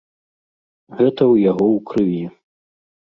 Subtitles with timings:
[0.97, 2.23] Гэта ў яго ў крыві.